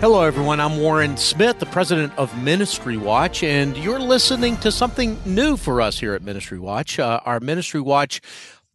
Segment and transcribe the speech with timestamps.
[0.00, 0.60] Hello, everyone.
[0.60, 5.80] I'm Warren Smith, the president of Ministry Watch, and you're listening to something new for
[5.80, 7.00] us here at Ministry Watch.
[7.00, 8.20] Uh, our Ministry Watch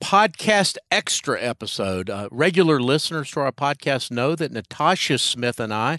[0.04, 2.10] podcast extra episode.
[2.10, 5.98] Uh, regular listeners to our podcast know that Natasha Smith and I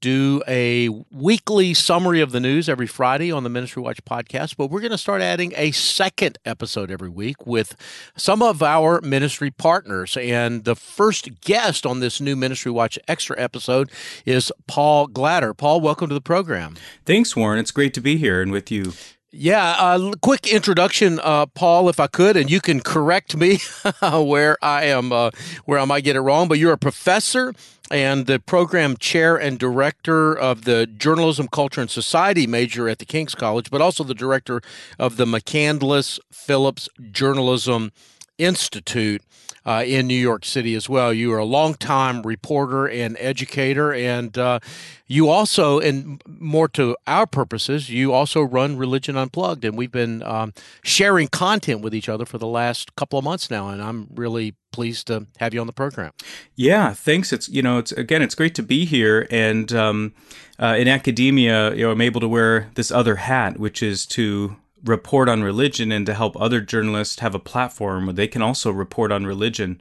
[0.00, 4.68] do a weekly summary of the news every Friday on the Ministry Watch podcast, but
[4.68, 7.76] we're going to start adding a second episode every week with
[8.16, 10.16] some of our ministry partners.
[10.16, 13.90] And the first guest on this new Ministry Watch extra episode
[14.24, 15.56] is Paul Glader.
[15.56, 16.76] Paul, welcome to the program.
[17.04, 17.58] Thanks, Warren.
[17.58, 18.92] It's great to be here and with you.
[19.32, 23.58] Yeah, uh, quick introduction, uh, Paul, if I could, and you can correct me
[24.02, 25.30] where I am, uh,
[25.66, 26.48] where I might get it wrong.
[26.48, 27.54] But you're a professor
[27.90, 33.04] and the program chair and director of the Journalism, Culture, and Society major at the
[33.04, 34.60] King's College, but also the director
[34.98, 37.92] of the McCandlish Phillips Journalism
[38.40, 39.22] Institute
[39.64, 41.12] uh, in New York City as well.
[41.12, 44.60] You are a longtime reporter and educator, and uh,
[45.06, 50.22] you also, and more to our purposes, you also run Religion Unplugged, and we've been
[50.22, 54.08] um, sharing content with each other for the last couple of months now, and I'm
[54.14, 56.12] really pleased to have you on the program.
[56.54, 57.32] Yeah, thanks.
[57.32, 60.14] It's you know, it's again, it's great to be here, and um,
[60.58, 64.56] uh, in academia, you know, I'm able to wear this other hat, which is to
[64.84, 68.70] report on religion and to help other journalists have a platform where they can also
[68.70, 69.80] report on religion.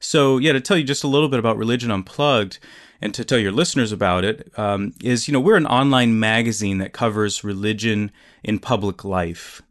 [0.00, 2.58] So, yeah, to tell you just a little bit about Religion Unplugged
[3.00, 6.78] and to tell your listeners about it um, is, you know, we're an online magazine
[6.78, 8.10] that covers religion
[8.42, 9.62] in public life.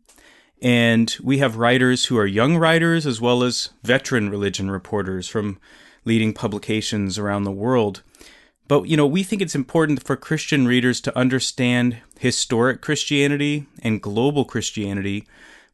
[0.61, 5.59] And we have writers who are young writers as well as veteran religion reporters from
[6.03, 8.01] leading publications around the world.
[8.67, 14.01] But, you know, we think it's important for Christian readers to understand historic Christianity and
[14.01, 15.25] global Christianity.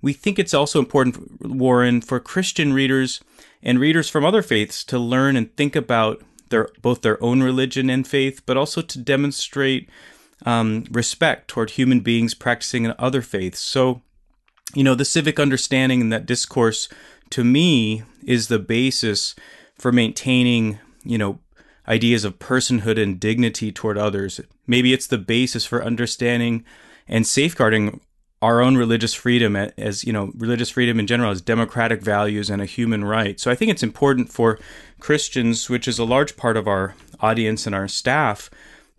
[0.01, 3.21] We think it's also important, Warren, for Christian readers
[3.63, 7.89] and readers from other faiths to learn and think about their both their own religion
[7.89, 9.89] and faith, but also to demonstrate
[10.45, 13.59] um, respect toward human beings practicing in other faiths.
[13.59, 14.01] So,
[14.75, 16.89] you know, the civic understanding and that discourse,
[17.31, 19.35] to me, is the basis
[19.75, 21.39] for maintaining, you know,
[21.87, 24.39] ideas of personhood and dignity toward others.
[24.67, 26.63] Maybe it's the basis for understanding
[27.07, 27.99] and safeguarding
[28.41, 32.61] our own religious freedom as, you know, religious freedom in general as democratic values and
[32.61, 33.39] a human right.
[33.39, 34.59] So I think it's important for
[34.99, 38.49] Christians, which is a large part of our audience and our staff,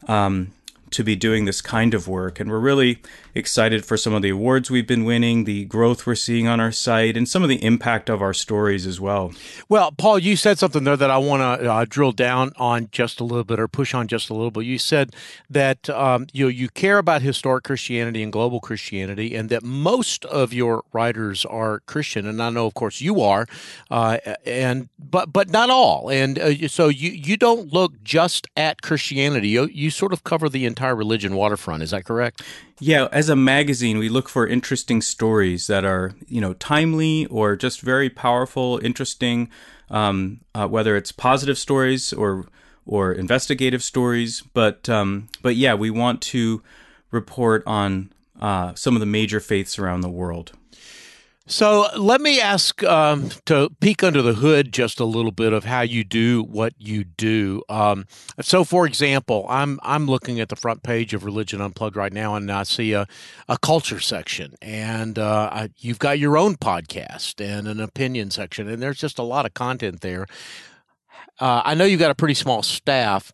[0.09, 0.53] um,
[0.91, 2.41] to be doing this kind of work.
[2.41, 3.01] And we're really
[3.35, 6.73] excited for some of the awards we've been winning, the growth we're seeing on our
[6.73, 9.33] site, and some of the impact of our stories as well.
[9.69, 13.21] Well, Paul, you said something there that I want to uh, drill down on just
[13.21, 14.65] a little bit or push on just a little bit.
[14.65, 15.15] You said
[15.51, 20.25] that um, you know, you care about historic Christianity and global Christianity, and that most
[20.27, 22.27] of your writers are Christian.
[22.27, 23.47] And I know, of course, you are,
[23.91, 26.11] uh, and but but not all.
[26.11, 29.49] And uh, so you you don't look just at Christianity.
[29.49, 31.83] You you sort of cover the entire entire religion waterfront.
[31.83, 32.43] Is that correct?
[32.79, 37.57] Yeah, as a magazine, we look for interesting stories that are, you know, timely or
[37.57, 39.49] just very powerful, interesting,
[39.89, 42.47] um, uh, whether it's positive stories or
[42.87, 44.43] or investigative stories.
[44.53, 46.63] But um, but yeah, we want to
[47.11, 50.53] report on uh, some of the major faiths around the world.
[51.47, 55.65] So let me ask um, to peek under the hood just a little bit of
[55.65, 57.63] how you do what you do.
[57.69, 58.07] Um,
[58.41, 62.35] so, for example, I'm I'm looking at the front page of Religion Unplugged right now,
[62.35, 63.07] and I see a,
[63.47, 68.67] a culture section, and uh, I, you've got your own podcast and an opinion section,
[68.67, 70.27] and there's just a lot of content there.
[71.39, 73.33] Uh, I know you've got a pretty small staff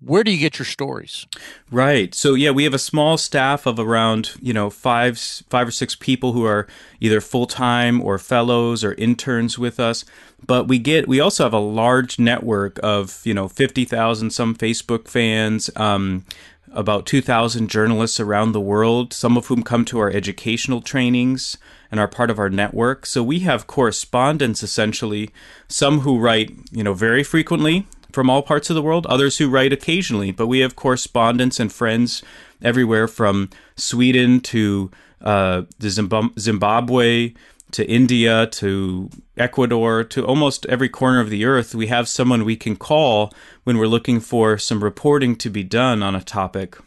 [0.00, 1.26] where do you get your stories?
[1.70, 2.14] Right.
[2.14, 5.94] So yeah we have a small staff of around you know five five or six
[5.94, 6.66] people who are
[7.00, 10.04] either full-time or fellows or interns with us.
[10.44, 15.08] But we get we also have a large network of you know 50,000 some Facebook
[15.08, 16.24] fans um,
[16.72, 21.56] about 2,000 journalists around the world, some of whom come to our educational trainings
[21.90, 23.06] and are part of our network.
[23.06, 25.30] So we have correspondents essentially,
[25.68, 29.46] some who write, you know, very frequently, from all parts of the world, others who
[29.46, 32.22] write occasionally, but we have correspondents and friends
[32.62, 34.90] everywhere from Sweden to
[35.20, 37.34] uh, Zimbabwe
[37.72, 41.74] to India to Ecuador to almost every corner of the earth.
[41.74, 43.34] We have someone we can call
[43.64, 46.78] when we're looking for some reporting to be done on a topic,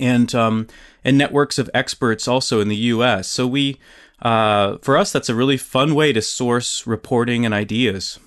[0.00, 0.66] and um,
[1.04, 3.28] and networks of experts also in the U.S.
[3.28, 3.78] So we,
[4.22, 8.18] uh, for us, that's a really fun way to source reporting and ideas.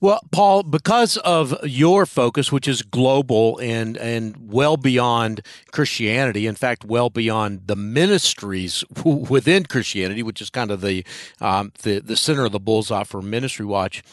[0.00, 5.40] Well, Paul, because of your focus, which is global and and well beyond
[5.72, 11.04] Christianity, in fact, well beyond the ministries within Christianity, which is kind of the
[11.40, 14.04] um, the the center of the bullseye for Ministry Watch.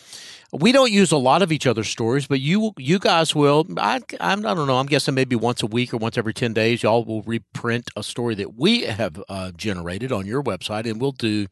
[0.60, 3.66] We don't use a lot of each other's stories, but you you guys will.
[3.78, 4.78] I, I'm, I don't know.
[4.78, 8.04] I'm guessing maybe once a week or once every ten days, y'all will reprint a
[8.04, 11.48] story that we have uh, generated on your website, and we'll do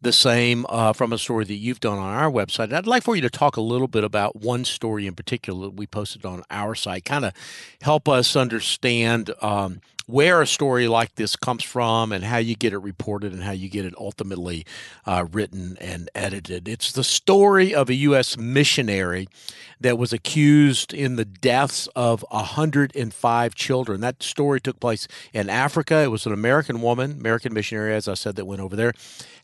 [0.00, 2.64] the same uh, from a story that you've done on our website.
[2.64, 5.66] And I'd like for you to talk a little bit about one story in particular
[5.66, 7.32] that we posted on our site, kind of
[7.82, 12.72] help us understand um, where a story like this comes from and how you get
[12.72, 14.64] it reported and how you get it ultimately
[15.06, 16.68] uh, written and edited.
[16.68, 18.36] It's the story of a U.S.
[18.36, 19.28] missionary
[19.80, 24.00] that was accused in the deaths of 105 children.
[24.00, 26.02] That story took place in Africa.
[26.02, 28.92] It was an American woman, American missionary, as I said, that went over there.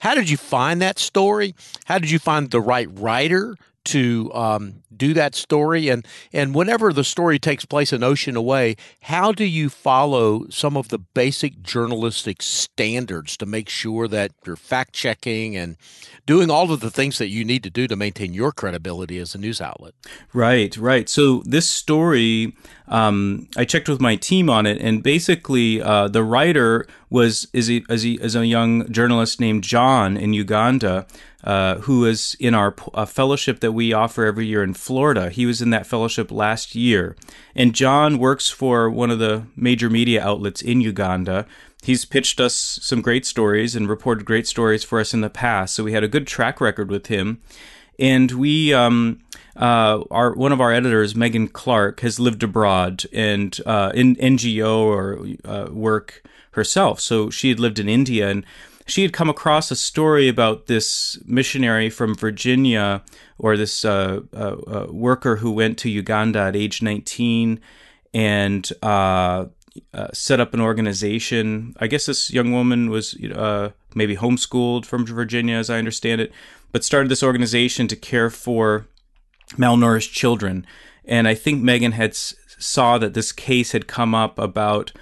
[0.01, 1.55] How did you find that story?
[1.87, 3.57] How did you find the right writer
[3.87, 5.89] to um, do that story.
[5.89, 10.77] And and whenever the story takes place an ocean away how do you follow some
[10.77, 15.77] of the basic journalistic standards to make sure that you're fact checking and
[16.27, 19.35] doing all of the things that you need to do to maintain your credibility as
[19.35, 19.95] a news outlet?
[20.33, 21.09] Right right.
[21.09, 22.55] So this story
[22.89, 27.69] um, I checked with my team on it, and basically, uh, the writer was is
[27.71, 31.07] a, is, is a young journalist named John in Uganda,
[31.47, 32.73] uh, who is in our
[33.07, 35.31] fellowship that we offer every year in Florida.
[35.31, 37.17] He was in that fellowship last year.
[37.55, 41.47] And John works for one of the major media outlets in Uganda.
[41.83, 45.77] He's pitched us some great stories and reported great stories for us in the past.
[45.77, 47.41] So we had a good track record with him.
[47.97, 49.21] And we, um,
[49.55, 54.81] uh, our one of our editors, Megan Clark, has lived abroad and uh, in NGO
[54.81, 56.99] or uh, work herself.
[57.01, 58.45] So she had lived in India and
[58.87, 63.03] she had come across a story about this missionary from Virginia
[63.37, 67.61] or this uh, uh, uh, worker who went to Uganda at age 19
[68.15, 69.47] and uh,
[69.93, 71.75] uh, set up an organization.
[71.81, 73.17] I guess this young woman was
[73.95, 76.33] maybe homeschooled from Virginia, as I understand it,
[76.71, 78.87] but started this organization to care for
[79.55, 80.65] malnourished children.
[81.05, 84.93] And I think Megan had saw that this case had come up about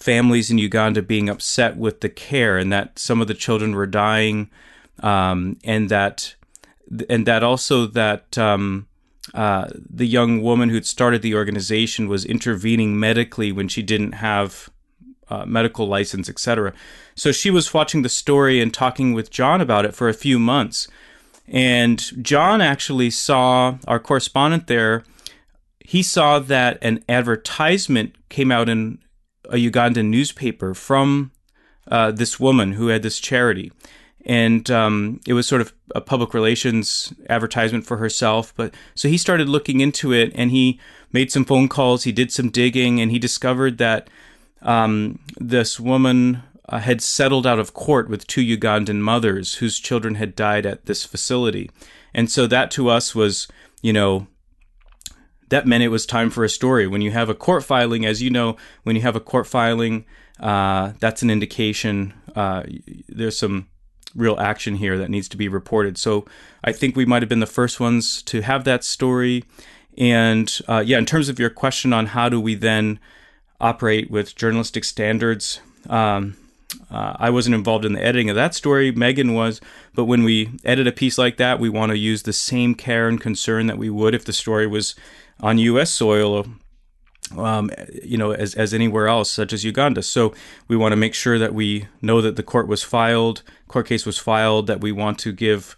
[0.00, 3.86] families in Uganda being upset with the care and that some of the children were
[3.86, 4.50] dying,
[5.00, 6.34] um, and that
[7.08, 8.86] and that also that um,
[9.34, 14.70] uh, the young woman who'd started the organization was intervening medically when she didn't have
[15.28, 16.72] uh, medical license, etc.
[17.14, 20.38] So she was watching the story and talking with John about it for a few
[20.38, 20.88] months.
[21.46, 25.04] And John actually saw our correspondent there.
[25.80, 28.98] He saw that an advertisement came out in
[29.48, 31.32] a Ugandan newspaper from
[31.90, 33.72] uh, this woman who had this charity.
[34.24, 38.52] And um, it was sort of a public relations advertisement for herself.
[38.56, 40.78] But so he started looking into it and he
[41.12, 44.08] made some phone calls, he did some digging, and he discovered that
[44.60, 50.16] um, this woman uh, had settled out of court with two Ugandan mothers whose children
[50.16, 51.70] had died at this facility.
[52.12, 53.48] And so that to us was,
[53.80, 54.26] you know,
[55.48, 56.86] that meant it was time for a story.
[56.86, 60.04] When you have a court filing, as you know, when you have a court filing,
[60.40, 62.62] uh, that's an indication uh,
[63.08, 63.66] there's some
[64.14, 65.98] real action here that needs to be reported.
[65.98, 66.24] So
[66.62, 69.44] I think we might have been the first ones to have that story.
[69.96, 73.00] And uh, yeah, in terms of your question on how do we then
[73.60, 76.36] operate with journalistic standards, um,
[76.90, 78.92] uh, I wasn't involved in the editing of that story.
[78.92, 79.60] Megan was,
[79.94, 83.08] but when we edit a piece like that, we want to use the same care
[83.08, 84.94] and concern that we would if the story was
[85.40, 85.90] on U.S.
[85.90, 86.46] soil,
[87.36, 87.70] um,
[88.02, 90.02] you know, as, as anywhere else, such as Uganda.
[90.02, 90.34] So
[90.66, 94.06] we want to make sure that we know that the court was filed, court case
[94.06, 95.76] was filed, that we want to give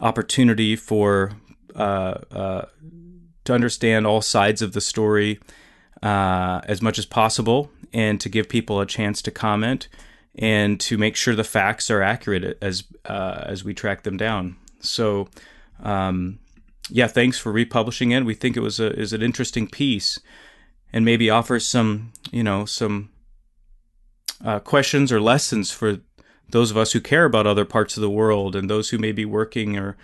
[0.00, 1.32] opportunity for
[1.74, 2.64] uh, uh,
[3.44, 5.38] to understand all sides of the story
[6.02, 9.88] uh, as much as possible, and to give people a chance to comment
[10.36, 14.56] and to make sure the facts are accurate as uh, as we track them down.
[14.80, 15.28] So.
[15.82, 16.40] Um,
[16.90, 18.24] yeah, thanks for republishing it.
[18.24, 20.18] We think it was a is an interesting piece,
[20.92, 23.10] and maybe offers some you know some
[24.44, 25.98] uh, questions or lessons for
[26.50, 29.12] those of us who care about other parts of the world and those who may
[29.12, 29.96] be working or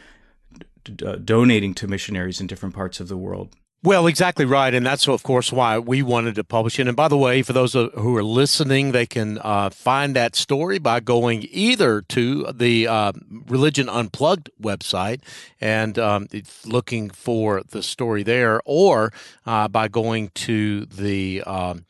[0.84, 3.54] d- uh, donating to missionaries in different parts of the world.
[3.86, 4.74] Well, exactly right.
[4.74, 6.88] And that's, of course, why we wanted to publish it.
[6.88, 10.80] And by the way, for those who are listening, they can uh, find that story
[10.80, 13.12] by going either to the uh,
[13.46, 15.20] Religion Unplugged website
[15.60, 16.26] and um,
[16.64, 19.12] looking for the story there, or
[19.46, 21.84] uh, by going to the um,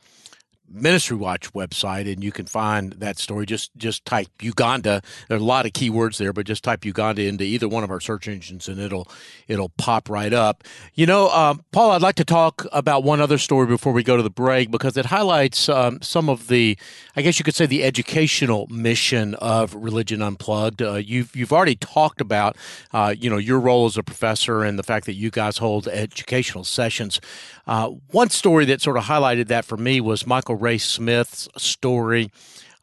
[0.69, 3.45] Ministry Watch website, and you can find that story.
[3.45, 5.01] Just just type Uganda.
[5.27, 7.91] There are a lot of keywords there, but just type Uganda into either one of
[7.91, 9.07] our search engines, and it'll
[9.47, 10.63] it'll pop right up.
[10.93, 14.17] You know, um, Paul, I'd like to talk about one other story before we go
[14.17, 16.77] to the break because it highlights um, some of the,
[17.15, 20.81] I guess you could say, the educational mission of Religion Unplugged.
[20.81, 22.57] Uh, you've you've already talked about,
[22.93, 25.87] uh, you know, your role as a professor and the fact that you guys hold
[25.87, 27.21] educational sessions.
[27.65, 32.31] Uh, one story that sort of highlighted that for me was Michael Ray Smith's story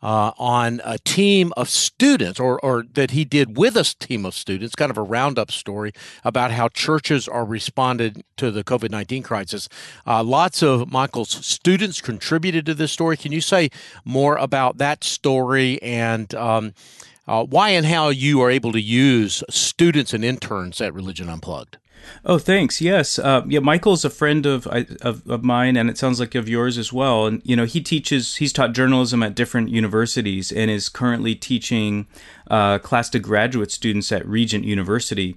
[0.04, 4.34] uh, on a team of students, or, or that he did with a team of
[4.34, 5.92] students, kind of a roundup story
[6.24, 9.66] about how churches are responded to the COVID 19 crisis.
[10.06, 13.16] Uh, lots of Michael's students contributed to this story.
[13.16, 13.70] Can you say
[14.04, 16.74] more about that story and um,
[17.26, 21.78] uh, why and how you are able to use students and interns at Religion Unplugged?
[22.24, 22.80] Oh, thanks.
[22.80, 23.60] Yes, uh, yeah.
[23.60, 27.26] Michael's a friend of, of of mine, and it sounds like of yours as well.
[27.26, 28.36] And you know, he teaches.
[28.36, 32.06] He's taught journalism at different universities, and is currently teaching
[32.50, 35.36] uh, class to graduate students at Regent University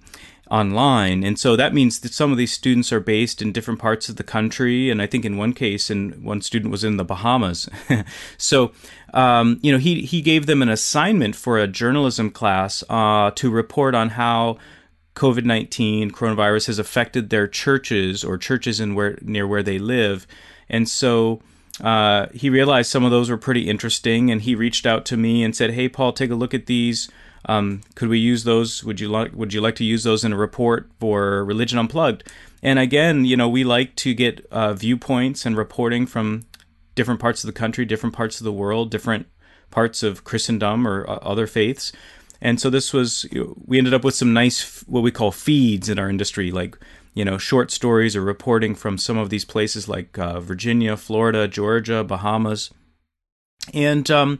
[0.49, 1.23] online.
[1.23, 4.15] And so that means that some of these students are based in different parts of
[4.15, 4.89] the country.
[4.89, 7.69] And I think in one case, and one student was in the Bahamas.
[8.37, 8.71] so,
[9.13, 13.49] um, you know, he, he gave them an assignment for a journalism class uh, to
[13.49, 14.57] report on how
[15.17, 20.27] COVID 19 coronavirus has affected their churches or churches in where near where they live.
[20.69, 21.41] And so
[21.81, 25.43] uh, he realized some of those were pretty interesting and he reached out to me
[25.43, 27.09] and said, Hey, Paul, take a look at these.
[27.45, 28.83] Um, could we use those?
[28.83, 32.23] Would you like Would you like to use those in a report for Religion Unplugged?
[32.61, 36.45] And again, you know, we like to get uh, viewpoints and reporting from
[36.93, 39.27] different parts of the country, different parts of the world, different
[39.71, 41.91] parts of Christendom or uh, other faiths.
[42.41, 43.25] And so this was,
[43.65, 46.77] we ended up with some nice, what we call feeds in our industry, like,
[47.13, 51.47] you know, short stories or reporting from some of these places like uh, Virginia, Florida,
[51.47, 52.69] Georgia, Bahamas.
[53.73, 54.39] And um,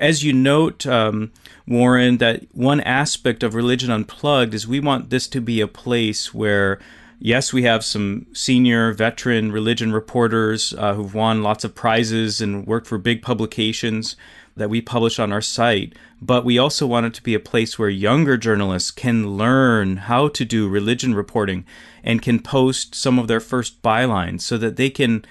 [0.00, 1.32] as you note, um,
[1.66, 6.32] Warren, that one aspect of Religion Unplugged is we want this to be a place
[6.34, 6.78] where,
[7.18, 12.66] yes, we have some senior veteran religion reporters uh, who've won lots of prizes and
[12.66, 14.16] worked for big publications
[14.54, 17.78] that we publish on our site, but we also want it to be a place
[17.78, 21.64] where younger journalists can learn how to do religion reporting
[22.02, 25.24] and can post some of their first bylines so that they can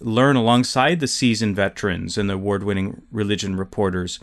[0.00, 4.18] learn alongside the seasoned veterans and the award winning religion reporters.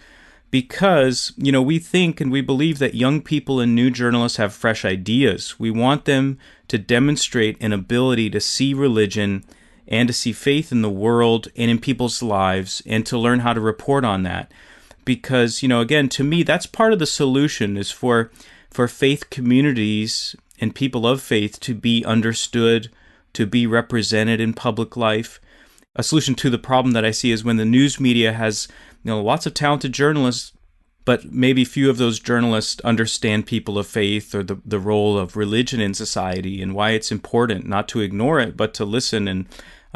[0.49, 4.53] Because, you know, we think and we believe that young people and new journalists have
[4.53, 5.59] fresh ideas.
[5.59, 9.43] We want them to demonstrate an ability to see religion
[9.87, 13.53] and to see faith in the world and in people's lives and to learn how
[13.53, 14.51] to report on that
[15.07, 18.29] because you know again to me that's part of the solution is for
[18.69, 22.91] for faith communities and people of faith to be understood
[23.33, 25.39] to be represented in public life.
[25.95, 28.67] A solution to the problem that i see is when the news media has
[29.03, 30.51] you know lots of talented journalists
[31.05, 35.37] but maybe few of those journalists understand people of faith or the, the role of
[35.37, 39.47] religion in society and why it's important not to ignore it but to listen and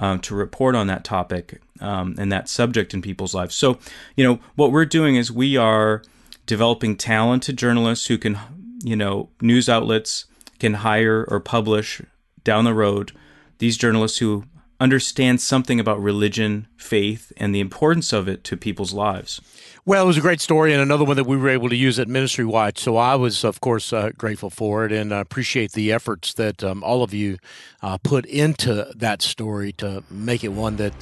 [0.01, 3.55] um, to report on that topic um, and that subject in people's lives.
[3.55, 3.79] So,
[4.17, 6.03] you know, what we're doing is we are
[6.45, 8.37] developing talented journalists who can,
[8.83, 10.25] you know, news outlets
[10.59, 12.01] can hire or publish
[12.43, 13.13] down the road
[13.61, 14.43] these journalists who
[14.81, 19.39] understand something about religion, faith, and the importance of it to people's lives.
[19.85, 21.99] Well, it was a great story and another one that we were able to use
[21.99, 22.79] at Ministry Watch.
[22.79, 26.63] So I was, of course, uh, grateful for it and uh, appreciate the efforts that
[26.63, 27.37] um, all of you
[27.83, 30.93] uh, put into that story to make it one that,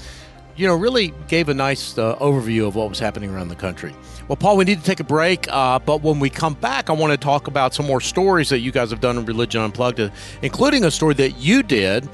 [0.59, 3.95] you know, really gave a nice uh, overview of what was happening around the country.
[4.27, 6.93] Well, Paul, we need to take a break, uh, but when we come back, I
[6.93, 10.01] want to talk about some more stories that you guys have done in Religion Unplugged,
[10.01, 10.09] uh,
[10.41, 12.09] including a story that you did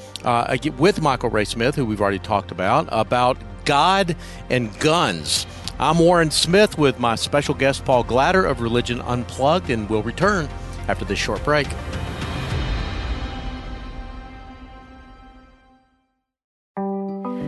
[0.78, 3.36] with Michael Ray Smith, who we've already talked about, about
[3.66, 4.16] God
[4.52, 5.48] and guns.
[5.80, 10.48] I'm Warren Smith with my special guest, Paul Glader of Religion Unplugged, and we'll return
[10.88, 11.68] after this short break.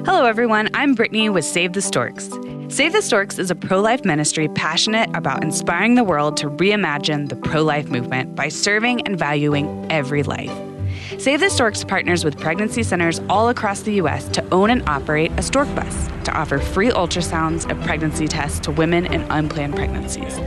[0.08, 0.70] Hello, everyone.
[0.74, 2.30] I'm Brittany with Save the Storks.
[2.70, 7.28] Save the Storks is a pro life ministry passionate about inspiring the world to reimagine
[7.28, 10.50] the pro life movement by serving and valuing every life.
[11.20, 14.30] Save the Storks partners with pregnancy centers all across the U.S.
[14.30, 18.72] to own and operate a stork bus to offer free ultrasounds and pregnancy tests to
[18.72, 20.40] women in unplanned pregnancies.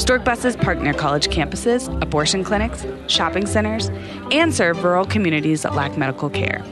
[0.00, 3.88] Stork buses park near college campuses, abortion clinics, shopping centers,
[4.30, 6.64] and serve rural communities that lack medical care.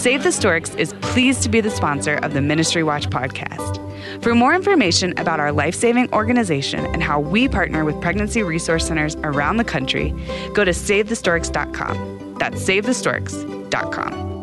[0.00, 3.76] Save the Storks is pleased to be the sponsor of the Ministry Watch podcast.
[4.22, 8.86] For more information about our life saving organization and how we partner with pregnancy resource
[8.86, 10.14] centers around the country,
[10.54, 12.36] go to SaveTheStorks.com.
[12.38, 14.39] That's SaveTheStorks.com.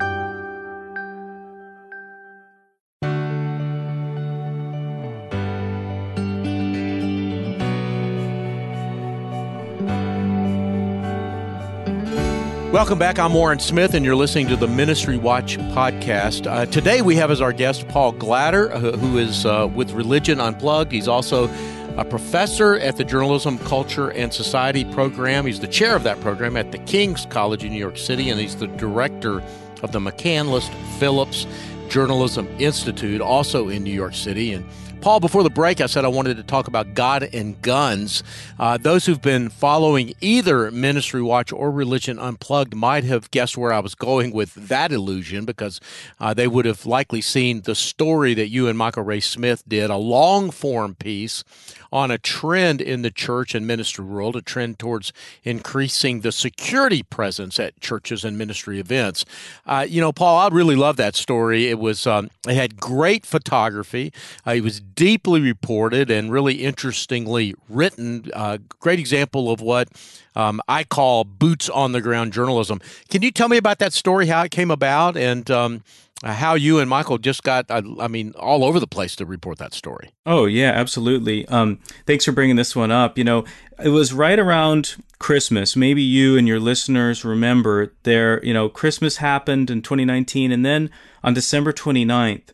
[12.78, 13.18] Welcome back.
[13.18, 16.46] I'm Warren Smith, and you're listening to the Ministry Watch podcast.
[16.46, 20.40] Uh, today, we have as our guest Paul Glader, uh, who is uh, with Religion
[20.40, 20.92] Unplugged.
[20.92, 21.50] He's also
[21.98, 25.48] a professor at the Journalism, Culture, and Society program.
[25.48, 28.40] He's the chair of that program at the King's College in New York City, and
[28.40, 29.42] he's the director
[29.82, 30.70] of the McCandlish
[31.00, 31.48] Phillips
[31.90, 34.54] Journalism Institute, also in New York City.
[34.54, 34.64] And
[35.00, 38.24] Paul, before the break, I said I wanted to talk about God and guns.
[38.60, 43.72] Uh, those who've been following either Ministry Watch or Religion Unplugged might have guessed where
[43.72, 45.80] I was going with that illusion because
[46.20, 49.90] uh, they would have likely seen the story that you and Michael Ray Smith did,
[49.90, 51.44] a long form piece
[51.92, 55.14] on a trend in the church and ministry world, a trend towards
[55.44, 59.26] increasing the security presence at churches and ministry events.
[59.66, 61.68] Uh, you know, Paul, I really love that story.
[61.68, 64.12] It was um, it had great photography.
[64.46, 68.30] Uh, it was deeply reported and really interestingly written.
[68.34, 69.90] Uh, great example of what
[70.36, 72.82] um, I call boots on the ground journalism.
[73.10, 75.84] Can you tell me about that story, how it came about, and um,
[76.24, 79.60] how you and Michael just got, uh, I mean, all over the place to report
[79.60, 80.10] that story.
[80.26, 81.48] Oh, yeah, absolutely.
[81.48, 83.18] Um, thanks for bringing this one up.
[83.18, 83.46] You know,
[83.84, 85.76] it was right around Christmas.
[85.76, 90.52] Maybe you and your listeners remember there, you know, Christmas happened in 2019.
[90.52, 90.90] And then
[91.24, 92.50] on December 29th,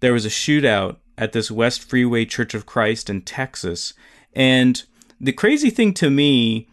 [0.00, 3.94] there was a shootout at this West Freeway Church of Christ in Texas.
[4.34, 4.82] And
[5.20, 6.68] the crazy thing to me,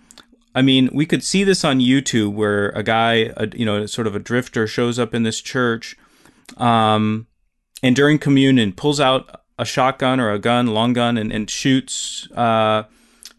[0.53, 4.07] I mean, we could see this on YouTube where a guy, a, you know, sort
[4.07, 5.95] of a drifter shows up in this church
[6.57, 7.27] um,
[7.83, 12.29] and during communion pulls out a shotgun or a gun, long gun, and, and shoots
[12.31, 12.83] uh,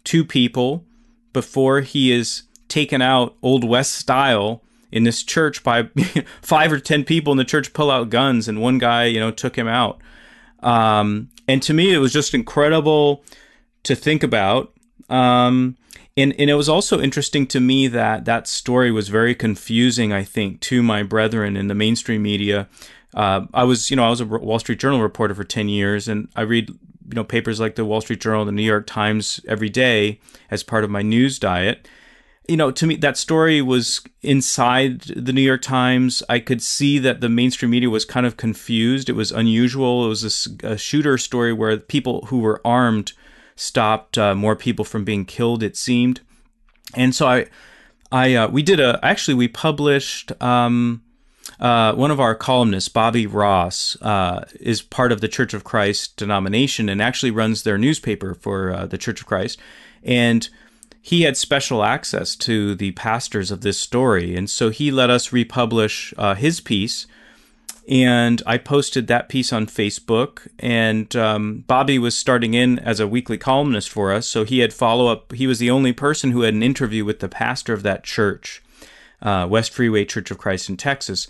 [0.04, 0.84] two people
[1.32, 5.88] before he is taken out Old West style in this church by
[6.42, 9.30] five or ten people in the church pull out guns, and one guy, you know,
[9.30, 10.00] took him out.
[10.62, 13.24] Um, and to me, it was just incredible
[13.82, 14.72] to think about.
[15.08, 15.76] Um,
[16.16, 20.24] and, and it was also interesting to me that that story was very confusing, I
[20.24, 22.68] think, to my brethren in the mainstream media
[23.14, 26.08] uh, I was, you know, I was a Wall Street Journal reporter for 10 years,
[26.08, 29.40] and I read, you know, papers like the Wall Street Journal, the New York Times
[29.46, 31.86] every day as part of my news diet.
[32.48, 36.22] You know, to me, that story was inside the New York Times.
[36.28, 39.08] I could see that the mainstream media was kind of confused.
[39.08, 40.06] It was unusual.
[40.06, 43.12] It was a, a shooter story where people who were armed
[43.54, 45.62] stopped uh, more people from being killed.
[45.62, 46.20] It seemed,
[46.94, 47.46] and so I,
[48.10, 48.98] I, uh, we did a.
[49.02, 50.32] Actually, we published.
[50.42, 51.02] Um,
[51.60, 56.16] uh, one of our columnists, Bobby Ross, uh, is part of the Church of Christ
[56.16, 59.60] denomination and actually runs their newspaper for uh, the Church of Christ.
[60.02, 60.48] And
[61.04, 64.36] he had special access to the pastors of this story.
[64.36, 67.08] And so he let us republish uh, his piece.
[67.88, 70.46] And I posted that piece on Facebook.
[70.60, 74.28] And um, Bobby was starting in as a weekly columnist for us.
[74.28, 75.32] So he had follow up.
[75.32, 78.62] He was the only person who had an interview with the pastor of that church.
[79.20, 81.26] Uh, West Freeway Church of Christ in Texas.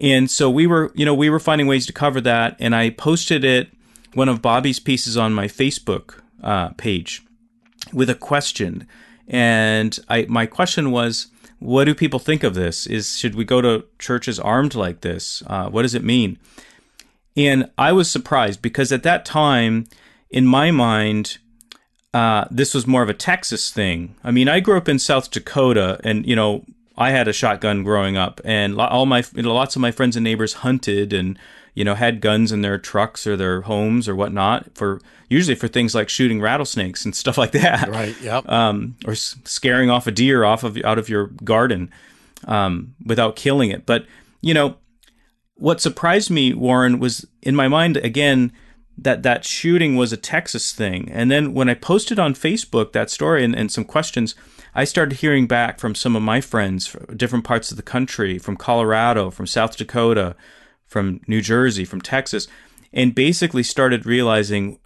[0.00, 2.56] And so we were, you know, we were finding ways to cover that.
[2.60, 3.72] And I posted it,
[4.14, 7.24] one of Bobby's pieces on my Facebook uh, page
[7.92, 8.86] with a question.
[9.28, 12.86] And I, my question was, what do people think of this?
[12.86, 15.42] Is should we go to churches armed like this?
[15.46, 16.38] Uh, what does it mean?
[17.36, 19.86] And I was surprised because at that time,
[20.30, 21.38] in my mind,
[22.12, 24.16] uh, this was more of a Texas thing.
[24.24, 26.64] I mean, I grew up in South Dakota, and you know,
[26.96, 30.54] I had a shotgun growing up, and all my lots of my friends and neighbors
[30.54, 31.38] hunted and
[31.74, 35.68] you know had guns in their trucks or their homes or whatnot for usually for
[35.68, 37.88] things like shooting rattlesnakes and stuff like that.
[37.88, 38.20] Right.
[38.20, 38.48] Yep.
[38.48, 41.90] Um, or scaring off a deer off of out of your garden
[42.46, 43.86] um, without killing it.
[43.86, 44.06] But
[44.40, 44.76] you know
[45.54, 48.52] what surprised me, Warren, was in my mind again
[48.96, 51.08] that that shooting was a Texas thing.
[51.10, 54.34] And then when I posted on Facebook that story and, and some questions,
[54.74, 58.38] I started hearing back from some of my friends from different parts of the country,
[58.38, 60.36] from Colorado, from South Dakota,
[60.90, 62.48] from New Jersey, from Texas,
[62.92, 64.80] and basically started realizing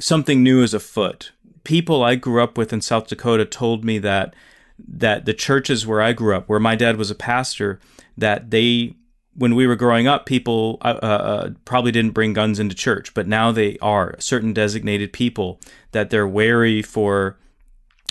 [0.00, 1.32] something new is afoot.
[1.62, 4.34] People I grew up with in South Dakota told me that
[4.78, 7.78] that the churches where I grew up, where my dad was a pastor,
[8.16, 8.96] that they
[9.34, 13.12] when we were growing up, people uh, uh, uh probably didn't bring guns into church,
[13.12, 15.60] but now they are certain designated people
[15.92, 17.38] that they're wary for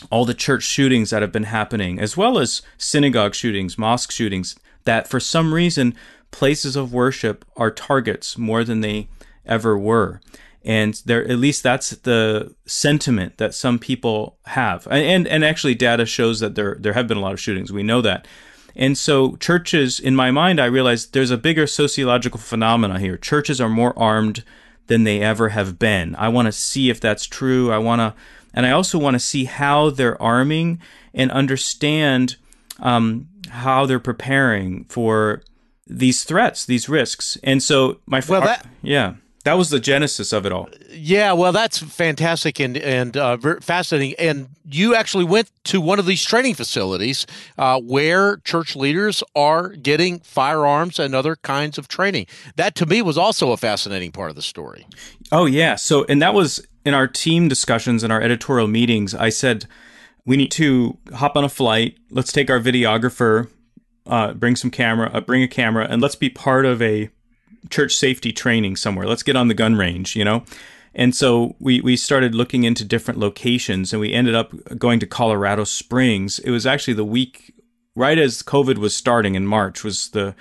[0.09, 4.55] all the church shootings that have been happening, as well as synagogue shootings, mosque shootings,
[4.85, 5.95] that for some reason
[6.31, 9.07] places of worship are targets more than they
[9.45, 10.21] ever were.
[10.63, 14.87] And there, at least that's the sentiment that some people have.
[14.91, 17.71] And, and actually, data shows that there there have been a lot of shootings.
[17.71, 18.27] We know that.
[18.75, 23.17] And so, churches, in my mind, I realized there's a bigger sociological phenomena here.
[23.17, 24.43] Churches are more armed
[24.87, 26.15] than they ever have been.
[26.15, 27.71] I want to see if that's true.
[27.71, 28.13] I want to
[28.53, 30.81] and I also want to see how they're arming
[31.13, 32.35] and understand
[32.79, 35.41] um, how they're preparing for
[35.91, 37.37] these threats, these risks.
[37.43, 40.69] And so my well, that, yeah, that was the genesis of it all.
[40.89, 44.15] Yeah, well, that's fantastic and and uh, fascinating.
[44.17, 47.25] And you actually went to one of these training facilities
[47.57, 52.27] uh, where church leaders are getting firearms and other kinds of training.
[52.55, 54.87] That to me was also a fascinating part of the story.
[55.31, 59.13] Oh yeah, so and that was in our team discussions and our editorial meetings.
[59.13, 59.65] I said
[60.25, 61.97] we need to hop on a flight.
[62.11, 63.49] Let's take our videographer,
[64.07, 67.09] uh, bring some camera, uh, bring a camera, and let's be part of a
[67.69, 69.07] church safety training somewhere.
[69.07, 70.43] Let's get on the gun range, you know?
[70.93, 75.07] And so we, we started looking into different locations and we ended up going to
[75.07, 76.39] Colorado Springs.
[76.39, 77.53] It was actually the week
[77.95, 80.35] right as COVID was starting in March was the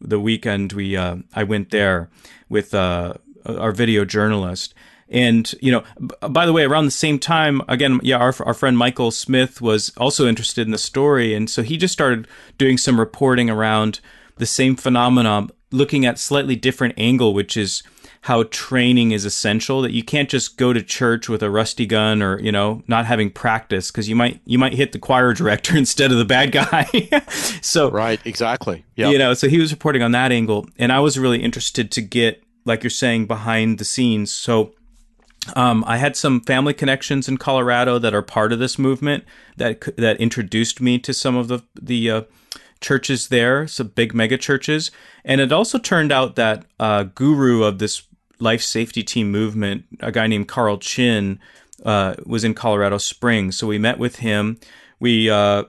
[0.00, 2.10] the weekend we uh, I went there
[2.48, 3.14] with uh,
[3.46, 4.74] our video journalist.
[5.12, 8.54] And you know, b- by the way, around the same time, again, yeah, our our
[8.54, 12.26] friend Michael Smith was also interested in the story, and so he just started
[12.58, 14.00] doing some reporting around
[14.38, 17.82] the same phenomenon looking at slightly different angle, which is
[18.22, 22.22] how training is essential that you can't just go to church with a rusty gun
[22.22, 25.76] or you know not having practice because you might you might hit the choir director
[25.84, 26.88] instead of the bad guy.
[27.62, 28.84] So right exactly.
[28.96, 30.66] Yeah you know so he was reporting on that angle.
[30.78, 34.32] And i was really interested to get like you're saying behind the scenes.
[34.32, 34.74] So
[35.56, 39.24] um, I had some family connections in Colorado that are part of this movement
[39.56, 42.22] that that introduced me to some of the the uh,
[42.80, 44.90] churches there, some big mega churches.
[45.24, 48.02] And it also turned out that uh, guru of this
[48.38, 51.38] life safety team movement, a guy named Carl Chinn,
[51.84, 53.56] uh, was in Colorado Springs.
[53.56, 54.60] So we met with him.
[55.00, 55.64] We uh,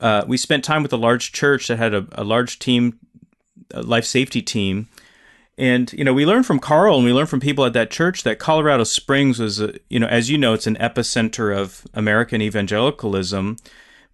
[0.00, 3.00] uh we spent time with a large church that had a, a large team,
[3.72, 4.88] a life safety team.
[5.58, 8.22] And you know, we learned from Carl and we learned from people at that church
[8.22, 12.40] that Colorado Springs was, a, you know, as you know, it's an epicenter of American
[12.40, 13.56] evangelicalism,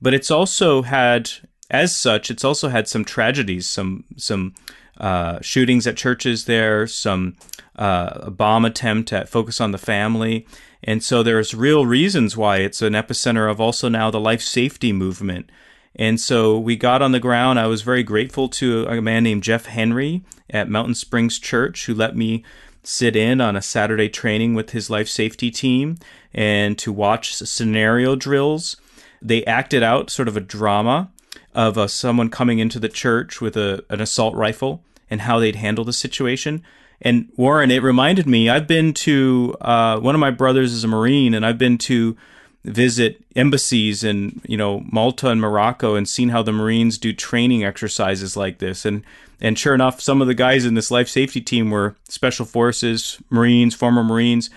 [0.00, 1.30] but it's also had
[1.70, 4.54] as such, it's also had some tragedies, some some
[4.98, 7.36] uh, shootings at churches there, some
[7.76, 10.46] uh, bomb attempt at focus on the family,
[10.82, 14.92] and so there's real reasons why it's an epicenter of also now the life safety
[14.92, 15.50] movement.
[15.96, 17.58] And so we got on the ground.
[17.58, 21.94] I was very grateful to a man named Jeff Henry at Mountain Springs Church who
[21.94, 22.42] let me
[22.82, 25.96] sit in on a Saturday training with his life safety team
[26.32, 28.76] and to watch scenario drills.
[29.22, 31.10] They acted out sort of a drama
[31.54, 35.56] of uh, someone coming into the church with a, an assault rifle and how they'd
[35.56, 36.62] handle the situation.
[37.00, 40.88] And Warren, it reminded me, I've been to, uh, one of my brothers is a
[40.88, 42.16] Marine, and I've been to
[42.64, 47.64] visit embassies in, you know, Malta and Morocco and seen how the Marines do training
[47.64, 48.84] exercises like this.
[48.84, 49.04] And,
[49.40, 53.18] and sure enough, some of the guys in this life safety team were special forces,
[53.28, 54.48] Marines, former Marines,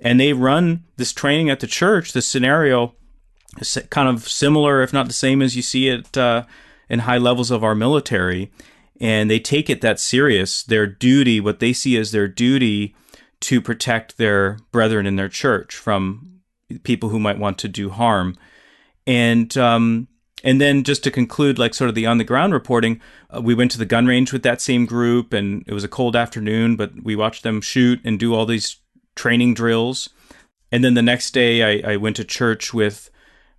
[0.00, 2.94] and they run this training at the church, this scenario
[3.58, 6.44] is kind of similar, if not the same, as you see it uh,
[6.88, 8.50] in high levels of our military.
[9.00, 12.94] And they take it that serious, their duty, what they see as their duty
[13.40, 16.33] to protect their brethren in their church from
[16.82, 18.36] people who might want to do harm.
[19.06, 20.08] And um,
[20.42, 23.00] and then just to conclude, like sort of the on the ground reporting,
[23.34, 25.88] uh, we went to the gun range with that same group, and it was a
[25.88, 28.76] cold afternoon, but we watched them shoot and do all these
[29.14, 30.08] training drills.
[30.72, 33.10] And then the next day, I, I went to church with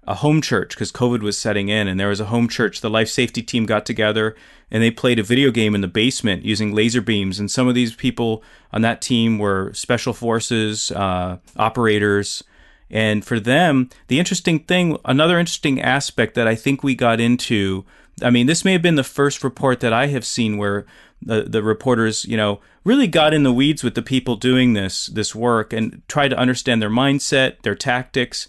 [0.07, 2.81] a home church because COVID was setting in, and there was a home church.
[2.81, 4.35] The life safety team got together
[4.71, 7.39] and they played a video game in the basement using laser beams.
[7.39, 12.43] And some of these people on that team were special forces uh, operators.
[12.89, 17.85] And for them, the interesting thing, another interesting aspect that I think we got into,
[18.21, 20.85] I mean, this may have been the first report that I have seen where
[21.21, 25.07] the, the reporters, you know, really got in the weeds with the people doing this
[25.07, 28.47] this work and tried to understand their mindset, their tactics,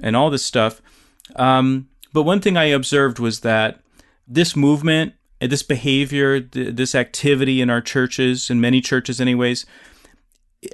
[0.00, 0.80] and all this stuff.
[1.36, 3.80] Um, but one thing I observed was that
[4.26, 9.66] this movement, this behavior, this activity in our churches, in many churches, anyways,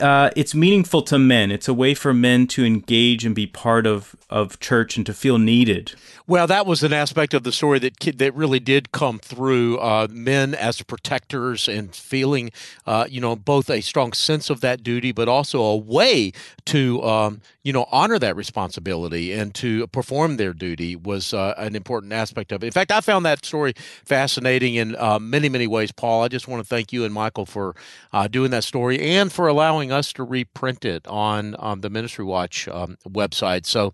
[0.00, 1.50] uh, it's meaningful to men.
[1.50, 5.14] It's a way for men to engage and be part of, of church and to
[5.14, 5.94] feel needed.
[6.26, 9.78] Well, that was an aspect of the story that that really did come through.
[9.78, 12.52] Uh, men as protectors and feeling,
[12.86, 16.30] uh, you know, both a strong sense of that duty, but also a way
[16.66, 21.74] to, um, you know, honor that responsibility and to perform their duty was uh, an
[21.74, 22.66] important aspect of it.
[22.66, 23.72] In fact, I found that story
[24.04, 25.90] fascinating in uh, many, many ways.
[25.90, 27.74] Paul, I just want to thank you and Michael for
[28.12, 32.24] uh, doing that story and for allowing us to reprint it on um, the Ministry
[32.24, 33.66] Watch um, website.
[33.66, 33.92] So,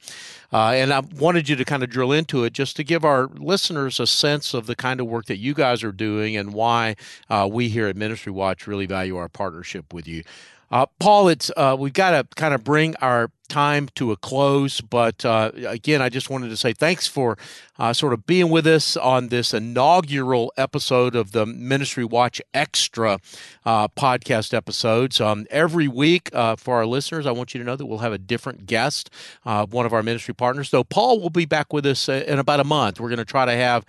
[0.53, 3.29] uh, and I wanted you to kind of drill into it just to give our
[3.29, 6.97] listeners a sense of the kind of work that you guys are doing and why
[7.31, 10.23] uh, we here at Ministry Watch really value our partnership with you.
[10.71, 14.81] Uh, Paul, it's uh, we've got to kind of bring our time to a close.
[14.81, 17.39] But uh, again, I just wanted to say thanks for
[17.79, 23.19] uh, sort of being with us on this inaugural episode of the Ministry Watch Extra
[23.65, 25.21] uh, podcast episodes.
[25.21, 28.13] Um, every week uh, for our listeners, I want you to know that we'll have
[28.13, 29.11] a different guest,
[29.45, 30.71] uh, one of our ministry partners.
[30.71, 33.01] Though Paul will be back with us uh, in about a month.
[33.01, 33.85] We're going to try to have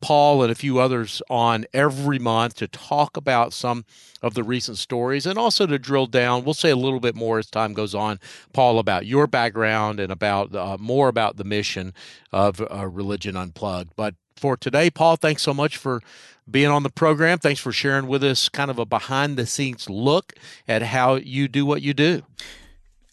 [0.00, 3.84] Paul and a few others on every month to talk about some
[4.24, 6.44] of the recent stories and also to drill down.
[6.44, 8.18] We'll say a little bit more as time goes on,
[8.54, 11.94] Paul, about your background and about uh, more about the mission
[12.30, 13.92] of uh, Religion Unplugged.
[13.96, 16.02] But for today, Paul, thanks so much for
[16.50, 17.38] being on the program.
[17.38, 20.34] Thanks for sharing with us kind of a behind the scenes look
[20.68, 22.22] at how you do what you do.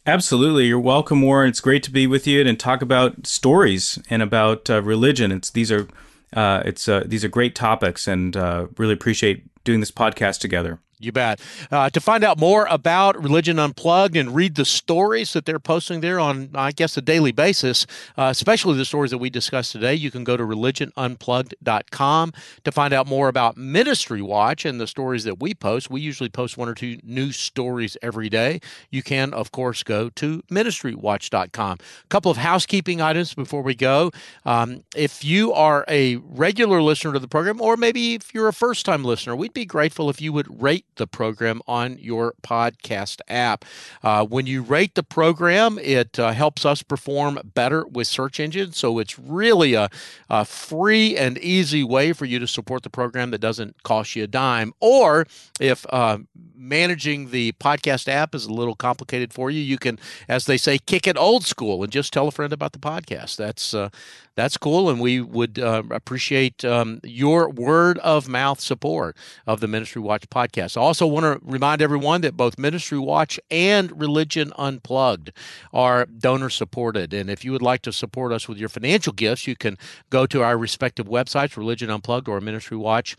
[0.05, 1.47] Absolutely, you're welcome, Warren.
[1.47, 5.31] It's great to be with you and talk about stories and about uh, religion.
[5.31, 5.87] It's these are
[6.33, 10.79] uh, it's uh, these are great topics, and uh, really appreciate doing this podcast together.
[11.01, 11.39] You bet.
[11.71, 16.01] Uh, to find out more about Religion Unplugged and read the stories that they're posting
[16.01, 17.85] there on, I guess, a daily basis,
[18.17, 22.33] uh, especially the stories that we discussed today, you can go to religionunplugged.com
[22.63, 25.89] to find out more about Ministry Watch and the stories that we post.
[25.89, 28.61] We usually post one or two new stories every day.
[28.89, 31.77] You can, of course, go to ministrywatch.com.
[31.79, 34.11] A couple of housekeeping items before we go.
[34.45, 38.53] Um, if you are a regular listener to the program, or maybe if you're a
[38.53, 43.21] first time listener, we'd be grateful if you would rate the program on your podcast
[43.27, 43.65] app.
[44.03, 48.77] Uh, when you rate the program, it uh, helps us perform better with search engines.
[48.77, 49.89] So it's really a,
[50.29, 54.23] a free and easy way for you to support the program that doesn't cost you
[54.23, 54.73] a dime.
[54.79, 55.25] Or
[55.59, 56.19] if uh,
[56.55, 60.77] managing the podcast app is a little complicated for you, you can, as they say,
[60.77, 63.35] kick it old school and just tell a friend about the podcast.
[63.35, 63.89] That's uh,
[64.35, 69.67] that's cool, and we would uh, appreciate um, your word of mouth support of the
[69.67, 70.77] Ministry Watch podcast.
[70.81, 75.31] I also want to remind everyone that both Ministry Watch and Religion Unplugged
[75.71, 79.45] are donor supported, and if you would like to support us with your financial gifts,
[79.45, 79.77] you can
[80.09, 83.15] go to our respective websites, Religion Unplugged or Ministry Watch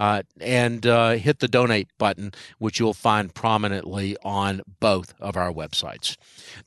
[0.00, 5.52] uh, and uh, hit the donate button, which you'll find prominently on both of our
[5.52, 6.16] websites.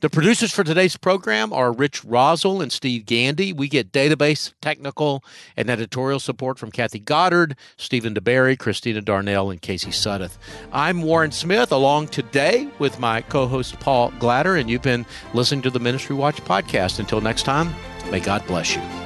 [0.00, 3.52] The producers for today's program are Rich Rosell and Steve Gandy.
[3.52, 5.24] We get database, technical,
[5.56, 10.38] and editorial support from Kathy Goddard, Stephen DeBerry, Christina Darnell, and Casey Suddeth.
[10.72, 15.62] I'm Warren Smith, along today with my co host Paul Glader, and you've been listening
[15.62, 17.00] to the Ministry Watch podcast.
[17.00, 17.74] Until next time,
[18.12, 19.03] may God bless you.